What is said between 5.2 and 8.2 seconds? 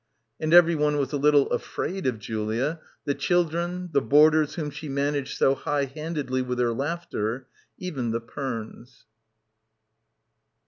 so high handedly with her laughter, even the